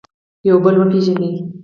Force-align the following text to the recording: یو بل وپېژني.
یو 0.47 0.57
بل 0.63 0.75
وپېژني. 0.77 1.29